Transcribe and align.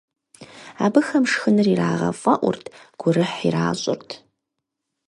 Абыхэм 0.85 1.23
шхыныр 1.31 1.67
ирагъэфӀэӀурт, 1.73 2.65
гурыхь 2.99 3.39
иращӀырт. 3.47 4.09